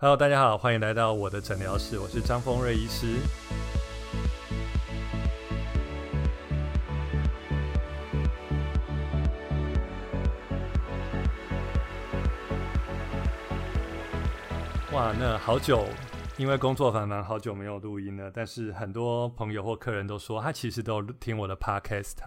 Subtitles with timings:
[0.00, 3.16] Hello，大家好，欢迎来到我的诊疗室，我是张丰瑞医师。
[14.92, 15.84] 哇，那好久，
[16.36, 18.30] 因为工作繁忙，好久没有录音了。
[18.32, 22.18] 但是很多朋友或客人都说，他其实都听我的 Podcast。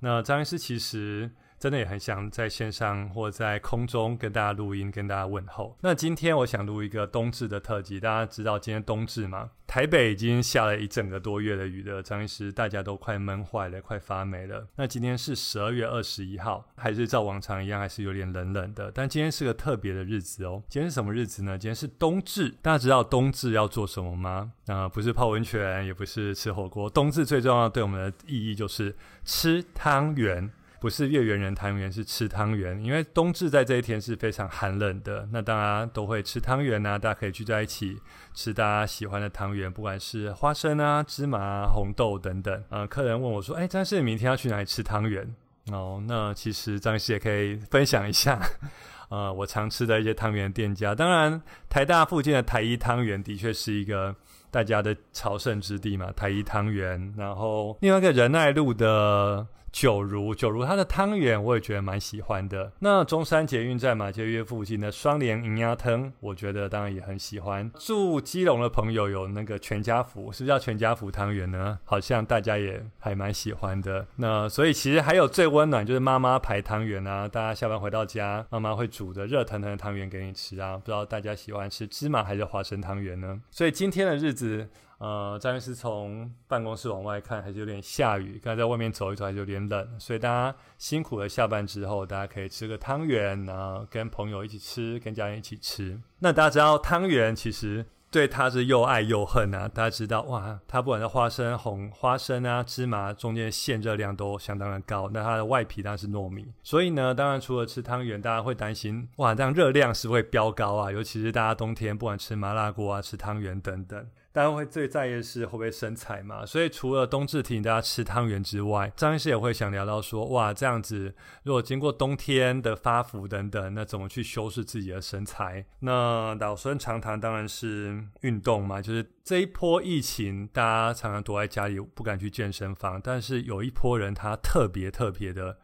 [0.00, 1.30] 那张医师其实。
[1.58, 5.76] 真的也很想在线上或在空中跟大家录音，跟大家问候。
[5.80, 7.98] 那今天我想录一个冬至的特辑。
[7.98, 9.50] 大家知道今天冬至吗？
[9.66, 14.66] 台北已经下了一整个多月的雨了，张医师大家都快闷坏了，快发霉了。
[14.76, 18.92] 那今天是十二月二十一号，还是照往常一样，还是有点冷冷的。
[18.92, 20.62] 但今天是个特别的日子哦。
[20.68, 21.58] 今天是什么日子呢？
[21.58, 22.50] 今天是冬至。
[22.62, 24.52] 大家知道冬至要做什么吗？
[24.66, 26.88] 啊，不是泡温泉，也不是吃火锅。
[26.88, 28.94] 冬至最重要对我们的意义就是
[29.24, 30.50] 吃汤圆。
[30.78, 32.82] 不是月圆人汤圆，是吃汤圆。
[32.82, 36.98] 因为冬至在这一天是非常寒冷的，那大家都会吃汤圆呐。
[36.98, 37.96] 大家可以聚在一起
[38.34, 42.62] 吃大家喜欢的汤圆，不管是花生啊、芝麻、红豆等等。
[42.68, 45.34] 呃，客人问我说：“哎，张师，你明天要去哪里吃汤圆？”
[45.72, 48.38] 哦，那其实张师也可以分享一下，
[49.08, 50.94] 呃，我常吃的一些汤圆店家。
[50.94, 54.14] 当然，台大附近的台一汤圆的确是一个
[54.50, 57.14] 大家的朝圣之地嘛，台一汤圆。
[57.16, 59.46] 然后另外一个仁爱路的。
[59.72, 62.72] 九如九如，它的汤圆我也觉得蛮喜欢的。
[62.78, 67.70] 那中山捷运站马街约附近的双联银鸭汤，我觉得当然也很喜欢。
[67.78, 71.78] 住基隆的朋友有那个全家福，是不是叫全家福汤圆呢？
[71.84, 74.06] 好像大家也还蛮喜欢的。
[74.16, 80.78] 那所以其实还有最温暖就是妈妈牌汤圆啊，大家下班回到家，妈妈会煮的热腾腾的汤圆给你吃啊。
[80.78, 83.40] 不知道大家喜欢吃芝麻还是花生汤圆呢？
[83.50, 84.68] 所以今天的日子。
[84.98, 88.40] 呃，张律师从办公室往外看，还是有点下雨。
[88.42, 91.28] 刚才在外面走一走，还是有点冷，所以大家辛苦了。
[91.28, 96.00] 下班之后，大家可以吃个汤圆，然后跟朋友一起吃，跟家人一起吃。
[96.20, 99.68] 那大家知道，汤圆其实对它是又爱又恨啊。
[99.68, 105.10] 大家知道，哇，它不管是花生、红花生啊、芝麻，中间馅热量都相当的高。
[105.12, 110.90] 那它的外皮当然是糯米，所以呢，当然除了吃汤圆，大家会担心，哇，这样热量是会飙高啊。
[110.90, 114.06] 尤其是大家冬天不管吃麻辣锅啊、吃汤圆等等。
[114.36, 116.44] 大家会最在意的是会不会身材嘛？
[116.44, 121.14] 所以除了冬至提醒大家吃汤圆之外，张医师也会想聊到说，哇，这样子
[121.44, 125.64] 如果经过冬天的发福等等，那怎么去修饰自己的身材？
[125.78, 128.82] 那老生常谈当然是运动嘛。
[128.82, 135.56] 就是这一波疫情，大家常常躲在家里不敢去健身房，但是有一波人他特别特别的。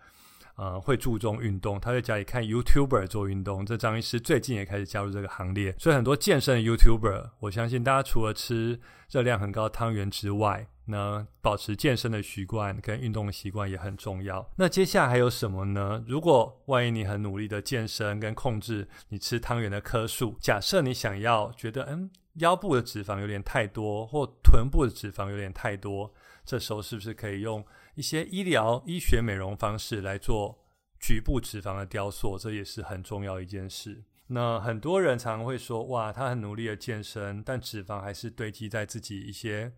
[0.63, 3.67] 呃，会注重运动，他在家里看 YouTuber 做运动。
[3.67, 8.79] 这张医师最近也开始加入这个行列，所以很多健身的 YouTuber，我相信大家除了吃
[9.11, 14.49] 热量很高的汤圆之外，那保持健身的习惯跟运动的习惯也很重要。
[14.55, 16.05] 那接下来还有什么呢？
[16.07, 27.65] 如果万一你很努力的健身跟控制你吃汤圆的颗数，假设你想要觉得嗯腰部的脂肪有点太多，或臀部的脂肪有点太多，这时候是不是可以用？
[27.95, 30.59] 一些医疗医学美容方式来做
[30.99, 34.05] 局部脂肪的雕塑，这也是很重要一件事。
[34.29, 39.73] 那很多人常常会说：“哇，他很努力的健身，但脂肪还是堆积在自己一些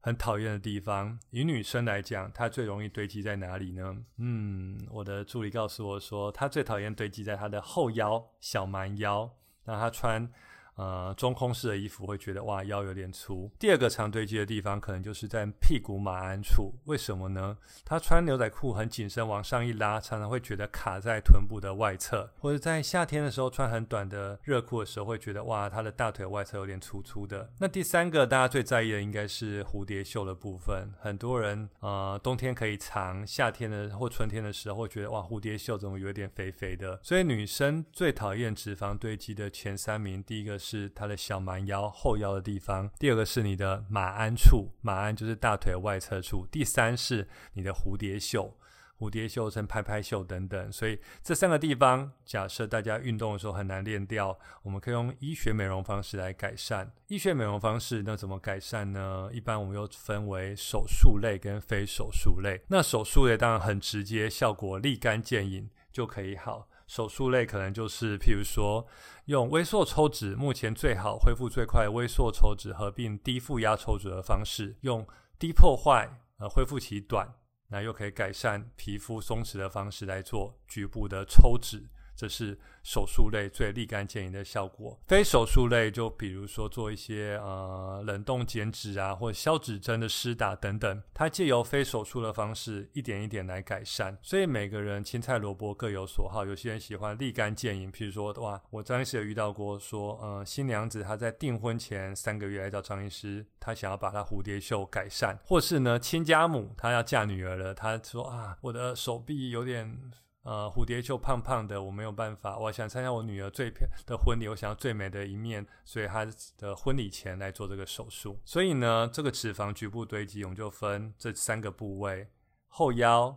[0.00, 3.96] 很讨厌的地方。”以女生来讲，她最容易堆积在哪里呢？
[4.16, 9.30] 嗯，我的助理告诉我说，她最讨厌堆积在她的后腰、小蛮腰，
[9.64, 10.28] 那她穿。
[10.76, 13.50] 呃，中空式的衣服会觉得哇腰有点粗。
[13.58, 17.56] 第二个常堆积的地方可能就是在屁股马鞍处，为什么呢？
[17.84, 27.52] 他穿牛仔裤很紧身，往上一拉，常常会觉得卡在臀部的外侧，或者在夏天的时候穿很短的热裤的时候，会觉得哇他的大腿外侧有点粗粗的。
[27.60, 36.98] 那第三个大家最在意的应该是蝴蝶袖的部分，很多人呃冬天可以藏，夏天的或春天的时候会觉得哇蝴蝶袖怎么有点肥肥的。
[37.00, 40.58] 所以女生最讨厌脂肪堆积的前三名，第一个。
[40.64, 48.56] 是它的小蛮腰后腰的地方，第二个是你的马鞍处，马鞍就是大腿外侧处，第三是你的蝴蝶袖，
[48.98, 50.72] 蝴蝶袖称拍拍袖等等。
[50.72, 56.90] 所以这三个地方，假设大家运动的时候很难练掉，我们可以用医学美容方式来改善。
[57.08, 59.28] 医学美容方式那怎么改善呢？
[59.32, 62.62] 一般我们又分为手术类跟非手术类。
[62.68, 66.68] 那手术类当然很直接，效果立竿见影就可以好。
[66.86, 68.86] 手术类可能就是，譬如说
[69.26, 75.06] 用微缩抽脂，目前最好恢复最快微缩抽脂合并低负压抽脂的方式，用
[75.38, 77.34] 低破坏呃恢复期短，
[77.68, 81.88] 那又可以改善皮肤松弛的方式来做局部的抽脂。
[82.16, 84.98] 这是手术类最立竿见影的效果。
[85.06, 94.16] 非手术类就比如说做一些呃冷冻减脂啊，或者消脂针的施打等等，它借由非手术的方式一点一点来改善。
[94.22, 109.98] 所以每个人青菜萝卜各有所好，有些人喜欢立竿见影，譬如说哇，我张医师有遇到过说，呃，新娘子她在订婚前三个月来找张医师，她想要把她蝴蝶袖改善，或是呢亲家母她要嫁女儿了，她说啊，我的手臂有点。
[110.44, 112.58] 呃，蝴蝶袖胖胖的，我没有办法。
[112.58, 116.26] 我想参加我女儿最漂的婚礼，我想要最美的一面，所以她
[116.58, 118.38] 的婚礼前来做这个手术。
[118.44, 122.28] 所以呢，这个脂肪局部堆积，我们就分这三个部位：
[122.68, 123.34] 后腰、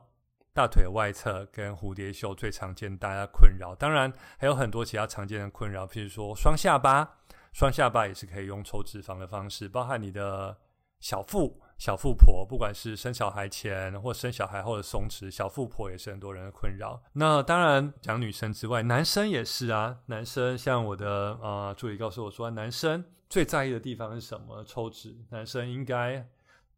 [0.54, 3.74] 大腿外侧跟蝴蝶袖最常见大家困扰。
[3.74, 7.20] 当然还有很多其他常见的困扰，譬如说双下巴，
[7.54, 10.58] 双下巴也是可以用抽脂肪的方式，包含你的
[11.00, 11.62] 小腹。
[11.78, 17.02] 小富婆，不管是生小孩前或生小孩后的松弛，小富婆也是很多人的困扰。
[17.14, 19.98] 那当然讲女生之外，男生也是啊。
[20.08, 24.64] 男生像我的呃助理告诉我说，男生最在意的地方是什么？
[24.64, 25.16] 抽脂。
[25.30, 26.28] 男生应该。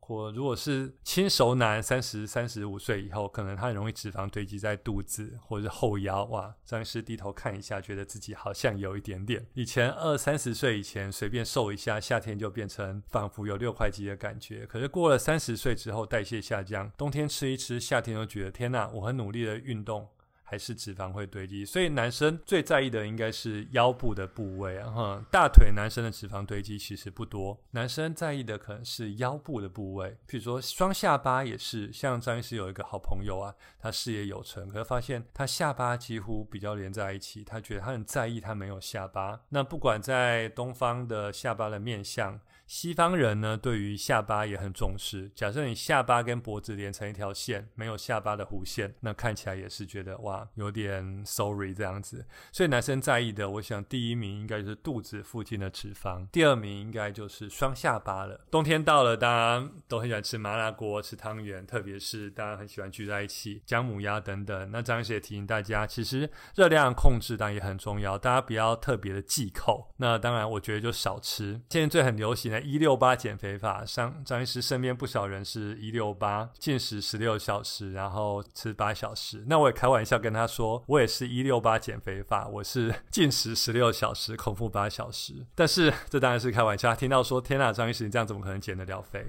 [0.10, 6.26] 我如果是轻熟男，三十三十五岁以后，可能他容易脂肪堆积在肚子或者是后腰。
[6.26, 9.46] 哇，张医师低头看一下，觉得自己好像有一点点。
[9.54, 14.66] 以前二三十岁以前随便瘦一下，夏天就变成仿佛有六块肌的感觉。
[14.66, 20.10] 可是过了三十岁之后，代谢下降，冬天吃一吃，夏天就觉得天哪，我很努力的运动。
[20.50, 39.40] 还是脂肪会堆积，所以男生最在意的应该是腰部的部位啊，哈，大腿男生的脂肪堆积其实不多，男生在意的可能是腰部的部位，比如说双下巴也是，像张医师有一个好朋友啊，他事业有成，可是发现他下巴几乎比较连在一起，他觉得他很在意他没有下巴。
[39.50, 42.40] 那不管在东方的下巴的面相。
[42.70, 45.28] 西方人呢，对于下巴也很重视。
[45.34, 52.24] 假设你下巴跟脖子连成一条线，没有下巴的弧线，那看起来也是觉得哇，有点 sorry 这样子。
[52.52, 58.40] 所以男生在意的，我想第一名应该就是肚子附近的脂肪，第二名应该就是双下巴了。
[58.52, 64.70] 冬天到了，大家都很喜欢吃麻辣锅、吃汤圆，特别是大家很喜欢聚在一起姜母鸭等等。
[64.72, 69.92] 那张医师也提醒大家，其实热量控制当然也很重要，大家不要特别的忌口。
[69.98, 71.60] 那当然，我觉得就少吃。
[71.72, 72.59] 现在最很流行的。
[72.62, 79.44] 一六八减肥法，张张医师身边不少人是一六八，进食十六小时，然后吃八小时。
[79.48, 85.46] 那我也开玩笑跟他说，我也是一六八减肥法，我是 进食十六小时，空腹八小时。
[85.56, 86.96] 但是这当然是开玩笑。
[86.96, 89.26] 听到说天呐，张医师你这样怎么可能减得了肥？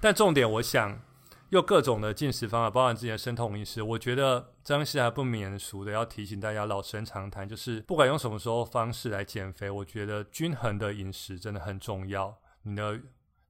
[0.00, 1.00] 但重点，我想
[1.50, 12.38] 用各种的进食方法，包含之前生酮饮食，我觉得张医师还不免俗的要提醒大家，老生常谈，就是不管用什么时候方式来减肥，我觉得均衡的饮食真的很重要。
[12.62, 13.00] 你的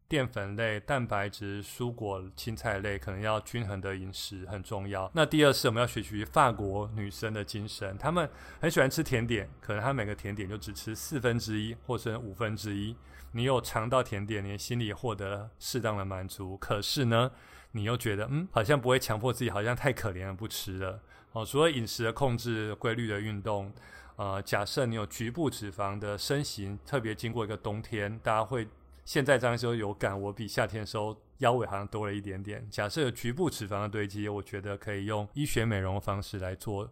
[0.08, 5.10] 淀粉类、蛋白质、蔬果、青菜类可能要均衡的饮食很重要。
[5.14, 8.26] 那第二是我们要学习法国女生的精神，她们
[8.58, 12.96] 很喜欢吃甜点，可能她每个甜点就只吃四分之一或者五分之一。
[13.32, 17.30] 你有尝到甜点，你心里获得适当的满足，可是呢，
[17.72, 21.02] 你又觉得嗯，好像不会强迫自己，好像太可怜了不吃了。
[21.32, 23.70] 哦，除了饮食的控制、规律的运动，
[24.16, 28.66] 呃，假设你有局部脂肪的身形，特别经过一个冬天，大家会。
[29.08, 32.68] 现在装修有感，我比夏天的时候腰围好像多了一点点。
[32.68, 36.86] 假设局部脂肪的堆积，我觉得可以用医学美容的方式来做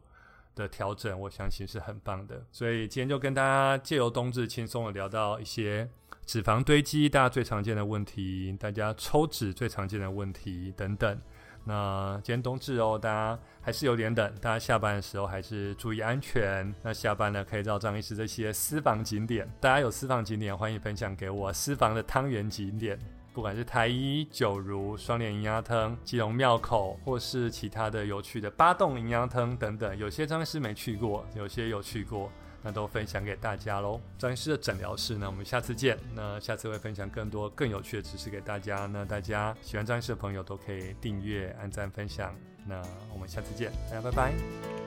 [0.54, 2.42] 的调整，我相信是很棒的。
[2.50, 5.90] 所以今天就跟大家借由冬至轻松的聊到一些
[6.24, 11.20] 脂肪堆积，大家最常见的问题，大家抽脂最常见的问题等等。
[11.68, 16.72] 那今天冬至哦，大家还是有点冷，大家下班的时候还是注意安全。
[16.80, 21.52] 那下班呢，可以到张医师这些私房景点，大家有私房景点，欢迎分享给我。
[21.52, 22.96] 私房的汤圆景点，
[23.34, 32.30] 不管是台一九如双联营养汤、基隆庙口，或是其他的有趣的八洞营养汤等等，有些张医师没去过，有些有去过。
[32.66, 34.00] 那都分享给大家喽。
[34.18, 35.96] 张医师的诊疗室呢，我们下次见。
[36.16, 38.86] 那下次会分享更多更有趣的知识给大家。
[38.86, 42.34] 那大家喜欢张医师的朋友都可以订阅、按赞、分享。
[42.66, 42.82] 那
[43.14, 44.85] 我们下次见，大家拜拜。